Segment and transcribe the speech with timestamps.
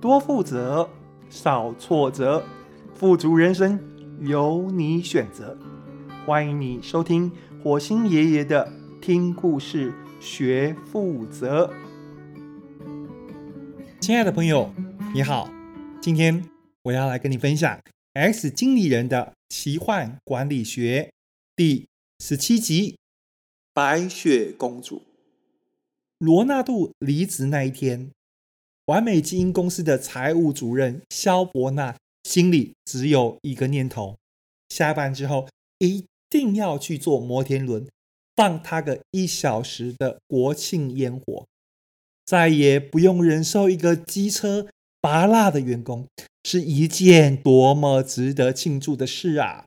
[0.00, 0.88] 多负责，
[1.28, 2.44] 少挫折，
[2.94, 3.80] 富足人生
[4.20, 5.58] 由你选择。
[6.24, 11.68] 欢迎你收听火星爷爷的听故事学负责。
[14.00, 14.72] 亲爱的朋友，
[15.12, 15.50] 你好，
[16.00, 16.48] 今天
[16.84, 17.76] 我要来跟你分享
[18.12, 21.10] 《X 经理人的奇幻管理学》
[21.56, 21.88] 第
[22.20, 22.92] 十七集
[23.74, 24.98] 《白雪公主》。
[26.18, 28.12] 罗纳度离职那一天，
[28.88, 34.16] 完美基因公司的财务主任肖伯纳心里只有一个念头：
[34.70, 35.46] 下班之后
[35.78, 37.86] 一定要去坐摩天轮，
[38.34, 41.46] 放他个一小时的国庆烟火，
[42.24, 44.66] 再也不用忍受一个机车
[45.02, 46.06] 拔蜡的员工，
[46.44, 49.66] 是一件多么值得庆祝的事啊！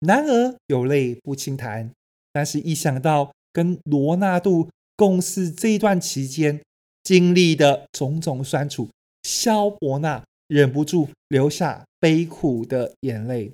[0.00, 1.92] 男儿有泪不轻弹，
[2.32, 6.60] 但是一想到跟罗纳度共事这一段期间
[7.02, 8.88] 经历的种种酸楚，
[9.22, 13.52] 萧伯纳忍不住流下悲苦的眼泪。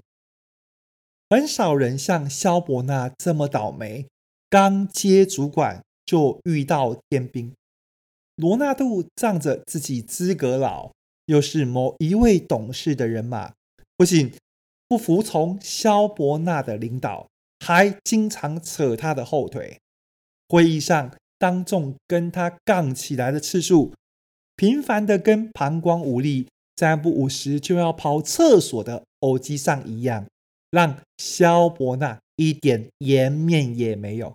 [1.29, 4.07] 很少人像萧伯纳这么倒霉，
[4.49, 7.53] 刚接主管就遇到天兵。
[8.37, 10.93] 罗纳度仗着自己资格老，
[11.25, 13.55] 又是某一位董事的人马，
[13.97, 14.33] 不仅
[14.87, 17.27] 不服从萧伯纳的领导，
[17.59, 19.79] 还经常扯他的后腿。
[20.49, 23.93] 会议上，当众跟他杠起来的次数，
[24.57, 30.27] 频繁的跟膀胱无力、三不五时就要跑厕所的欧吉桑一样，
[30.71, 34.35] 让萧伯纳一点颜面也没有。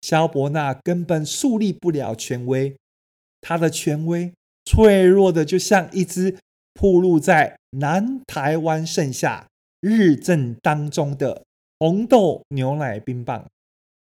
[0.00, 2.76] 萧伯纳根本树立不了权威，
[3.40, 4.32] 他的权威
[4.64, 6.38] 脆弱的就像一只
[6.74, 9.48] 暴露在南台湾盛夏
[9.80, 11.44] 日正当中的
[11.78, 13.48] 红豆牛奶冰棒，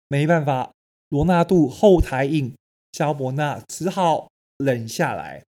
[0.09, 0.74] 没办法。
[1.15, 2.57] 罗纳度后台硬，
[2.91, 5.45] 萧伯纳只好忍下来。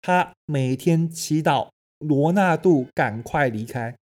[0.00, 3.94] 他每天祈祷罗纳度赶快离开，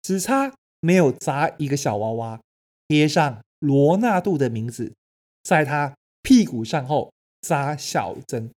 [0.00, 2.40] 只差没有砸一个小娃娃，
[2.88, 4.94] 贴上罗纳度的名字，
[5.42, 7.12] 在他屁股上后
[7.42, 8.50] 扎小针。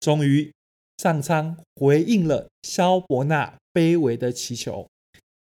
[0.00, 0.52] 终于，
[0.96, 4.88] 上苍回应了萧伯纳卑微的祈求，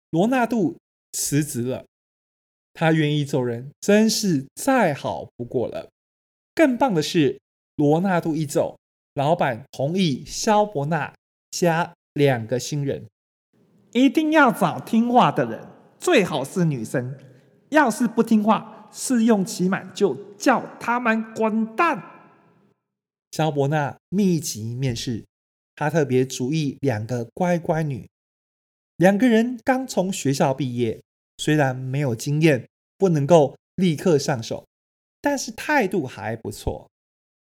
[0.09, 0.75] 罗纳度
[1.13, 1.85] 辞职了。
[2.79, 5.89] 他愿意走人，真是再好不过了。
[6.53, 7.41] 更棒的是，
[7.75, 8.77] 罗纳度一走，
[9.15, 11.11] 老板同意肖伯纳
[11.49, 13.07] 加两个新人，
[13.93, 15.67] 一定要找听话的人，
[15.99, 17.17] 最好是女生。
[17.69, 22.03] 要是不听话，试用期满就叫他们滚蛋。
[23.31, 25.25] 肖伯纳密集面试，
[25.75, 28.07] 他特别注意两个乖乖女，
[28.97, 31.01] 两个人刚从学校毕业。
[31.37, 32.67] 虽然没有经验，
[32.97, 34.65] 不能够立刻上手，
[35.21, 36.89] 但是态度还不错。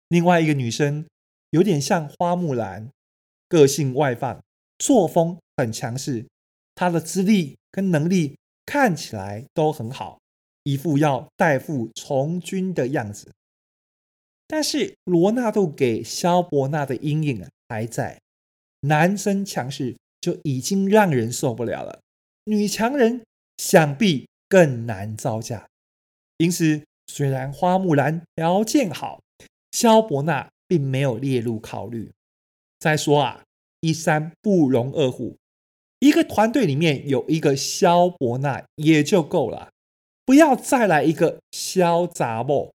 [0.07, 1.05] 另外一个女生
[1.49, 2.89] 有点像花木兰，
[3.49, 4.41] 个性外放，
[4.77, 6.25] 作风很强势。
[6.75, 10.19] 她的资历跟能力看起来都很好，
[10.63, 13.31] 一副要代父从军的样子。
[14.47, 18.22] 但是罗纳度给萧伯纳的阴影还在，
[18.81, 21.99] 男生强势就已经让人受不了了，
[22.45, 23.23] 女强人。
[23.63, 25.69] 想必更难招架，
[26.35, 29.22] 因此虽然花木兰条件好，
[29.72, 32.12] 萧伯纳并没有列入考虑。
[32.78, 33.46] 再说啊，
[33.79, 35.38] 一山不容二虎，
[36.00, 39.72] 一个团队里面有一个萧伯纳也就够了，
[40.25, 42.73] 不要再来一个萧杂某。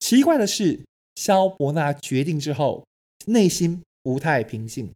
[0.00, 0.84] 奇怪的是，
[1.14, 2.84] 萧伯纳决定之后，
[3.26, 4.92] 内心不太平静。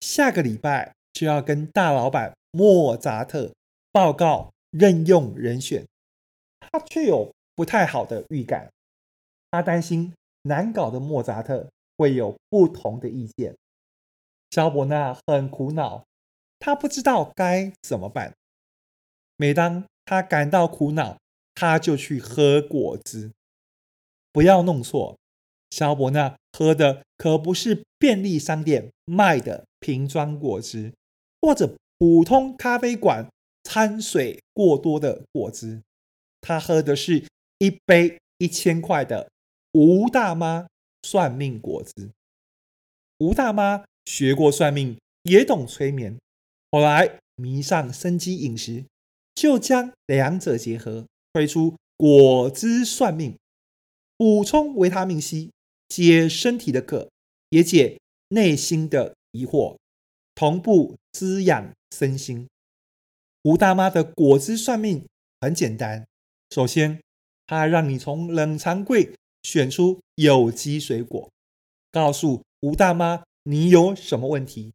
[0.00, 3.55] 下个礼拜就要跟大老板莫扎特。
[3.96, 5.86] 报告任用人选，
[6.60, 8.70] 他却有不太好的预感。
[9.50, 10.12] 他担心
[10.42, 13.56] 难搞的莫扎特会有不同的意见。
[14.50, 16.04] 萧伯纳很苦恼，
[16.58, 18.34] 他不知道该怎么办。
[19.38, 21.16] 每当他感到苦恼，
[21.54, 23.32] 他就去喝果汁。
[24.30, 25.16] 不要弄错，
[25.70, 30.92] 萧伯纳喝的可不是便利商店卖的瓶装果汁，
[31.40, 33.26] 或者普通咖啡馆。
[33.66, 35.82] 掺水过多的果汁，
[36.40, 37.24] 他喝的是
[37.58, 39.28] 一杯一千块的
[39.72, 40.68] 吴大妈
[41.02, 42.10] 算命果汁。
[43.18, 46.16] 吴大妈学过算命，也懂催眠，
[46.70, 48.84] 后来迷上生机饮食，
[49.34, 53.36] 就将两者结合，推出果汁算命，
[54.16, 55.50] 补充维他命 C，
[55.88, 57.10] 解身体的渴，
[57.48, 57.98] 也解
[58.28, 59.76] 内心的疑惑，
[60.36, 62.46] 同步滋养身心。
[63.46, 65.06] 吴大妈的果汁算命
[65.40, 66.04] 很简单，
[66.50, 67.00] 首先，
[67.46, 69.14] 她让你从冷藏柜
[69.44, 71.30] 选出有机水果，
[71.92, 74.72] 告诉吴大妈你有什么问题。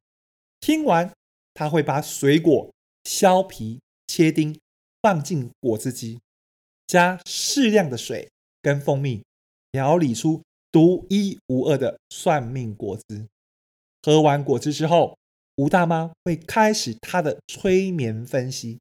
[0.61, 1.11] 听完，
[1.53, 2.71] 她会把水果
[3.03, 4.57] 削皮、切丁，
[5.01, 6.21] 放进果汁机，
[6.87, 8.29] 加适量的水
[8.61, 9.21] 跟蜂蜜，
[9.73, 10.41] 调理出
[10.71, 13.27] 独一无二的算命果汁。
[14.01, 15.17] 喝完果汁之后，
[15.55, 18.79] 吴大妈会开始她的催眠分析。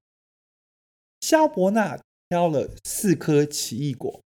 [1.20, 4.22] 肖伯纳挑了四颗奇异果，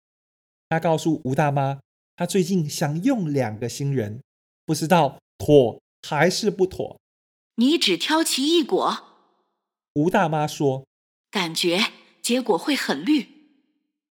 [0.70, 1.80] 他告诉吴大妈，
[2.16, 4.22] 他最近想用两个新人，
[4.66, 7.00] 不知道妥还是不妥。
[7.56, 9.04] 你只挑奇异果？
[9.94, 10.86] 吴大妈说
[11.32, 11.80] ：“感觉
[12.22, 13.28] 结果会很绿。”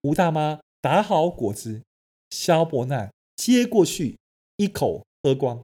[0.02, 1.82] 吴大妈打好果汁，
[2.30, 4.18] 萧伯纳接过去
[4.56, 5.62] 一口喝光。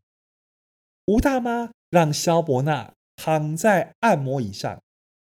[1.07, 4.81] 吴大妈让萧伯纳躺在按摩椅上。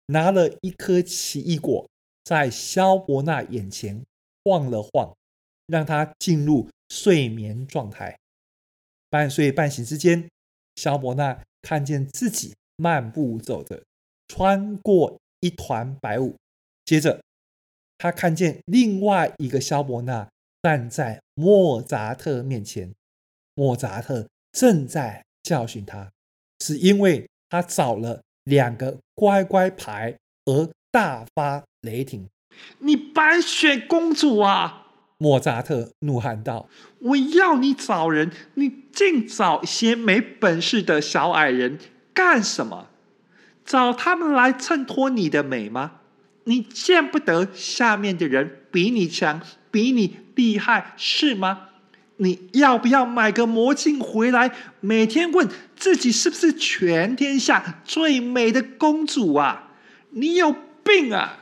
[0.07, 1.89] 拿了一颗奇异果，
[2.25, 4.05] 在萧伯纳眼前
[4.45, 5.17] 晃了晃，
[5.67, 8.19] 让他进入睡眠状态。
[9.09, 10.29] 半睡半醒之间，
[10.77, 13.83] 萧伯纳看见自己漫步走着，
[14.29, 16.37] 穿过一团白雾。
[16.85, 17.23] 接着，
[17.97, 20.29] 他看见另外一个萧伯纳
[20.61, 22.93] 站在莫扎特面前，
[23.55, 26.11] 莫扎特正在教训他，
[26.63, 28.21] 是因为他找了。
[28.45, 30.17] 两个乖乖牌
[30.47, 32.27] 而大发雷霆！
[32.81, 34.89] 你白雪公主啊！
[35.19, 36.69] 莫扎特怒喊道
[36.99, 41.79] ：“我要你找人，你净找一些没本事的小矮人
[42.13, 42.89] 干什么？
[43.65, 46.01] 找他们来衬托你的美吗？
[46.43, 51.69] 你见不得下面的人比你强，比你厉害是吗？”
[52.23, 59.73] 你要不要买个魔镜回来，每天问自己是不是全天下最美的公主啊？
[60.11, 60.55] 你有
[60.85, 61.41] 病啊！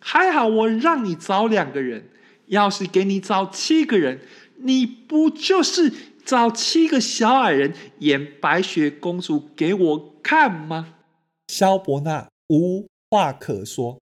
[0.00, 2.08] 还好我让你找两个人，
[2.46, 4.20] 要是给你找七个人，
[4.56, 5.92] 你不就是
[6.24, 10.94] 找七个小矮人演白雪公主给我看吗？
[11.46, 14.00] 萧伯纳无话可说。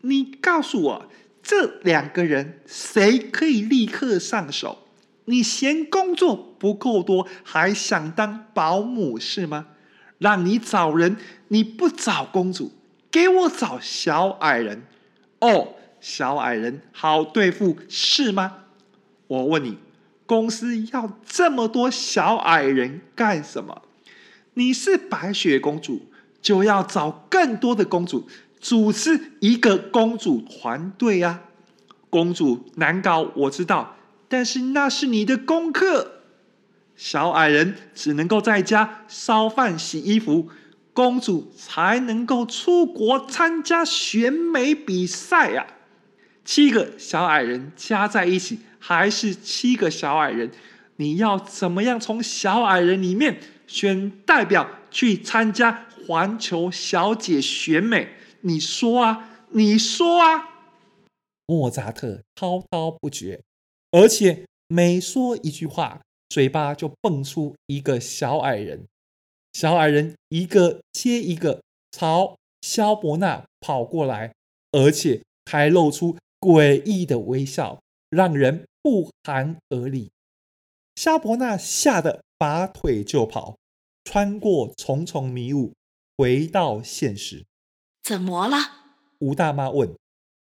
[0.00, 1.06] 你告诉我，
[1.42, 4.81] 这两个人谁可以立刻上手？
[5.26, 9.66] 你嫌工作不够多，还想当保姆是吗？
[10.18, 11.16] 让你找人，
[11.48, 12.72] 你不找公主，
[13.10, 14.82] 给我找小矮人。
[15.40, 18.58] 哦，小矮人好对付是吗？
[19.26, 19.78] 我问你，
[20.26, 23.82] 公司要这么多小矮人干什么？
[24.54, 26.02] 你是白雪公主，
[26.40, 28.28] 就要找更多的公主，
[28.60, 31.42] 组织一个公主团队呀。
[32.10, 33.96] 公主难搞，我知道。
[34.32, 36.22] 但是那是你的功课，
[36.96, 40.48] 小矮人只能够在家烧饭、洗衣服，
[40.94, 45.66] 公主才能够出国参加选美比赛呀。
[46.46, 50.50] 七个小矮人加在一起还是七个小矮人，
[50.96, 58.08] 你要怎么样从小矮人里面选代表去参加环球小姐选美？
[58.40, 60.48] 你说啊，你说啊！
[61.44, 63.42] 莫扎特滔滔不绝。
[63.92, 68.86] 而且每说一句话，嘴巴就蹦出一个小矮人，
[69.52, 74.34] 小矮人一个接一个朝萧伯纳跑过来，
[74.72, 80.10] 而且还露出诡异的微笑，让人不寒而栗。
[80.96, 83.56] 萧伯纳吓得拔腿就跑，
[84.04, 85.74] 穿过重重迷雾，
[86.16, 87.44] 回到现实。
[88.02, 88.56] 怎么了？
[89.18, 89.94] 吴大妈问。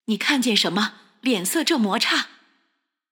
[0.06, 0.94] 你看见什么？
[1.20, 2.37] 脸色这么差。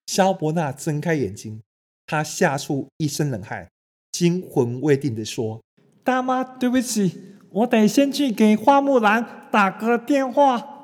[0.07, 1.63] 萧伯纳睁开眼睛，
[2.07, 3.69] 他吓出一身冷汗，
[4.13, 5.61] 惊魂未定地说
[6.05, 10.75] ：“大妈，对不起，我得先去给花木兰打个电话。”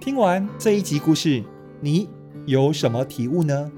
[0.00, 1.42] 听完这一集故事，
[1.80, 2.08] 你
[2.46, 3.72] 有什么体悟呢？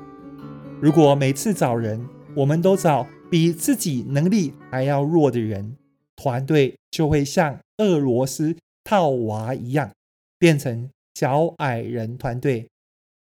[0.80, 5.76] 如果每次找人，我们都找比自己能力还要弱的人，
[6.14, 8.54] 团队就会像俄罗斯
[8.86, 9.90] 套娃一样，
[10.38, 12.68] 变成小矮人团队。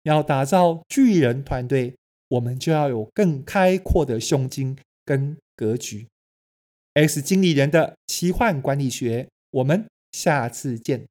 [0.03, 1.95] 要打造巨人团队，
[2.27, 6.05] 我们就要有更开阔的胸襟跟格局。
[6.93, 11.07] X 经理人的奇幻管理学，我们下次见。